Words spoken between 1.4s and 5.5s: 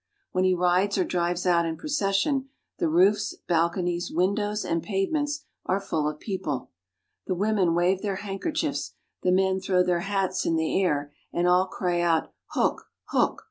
out in procession, the roofs, balconies, windows, and pavements